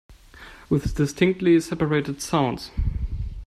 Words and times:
With 0.67 0.95
distinctly 0.95 1.59
separated 1.59 2.23
sounds. 2.23 2.71